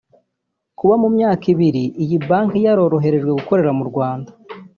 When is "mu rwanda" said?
3.79-4.31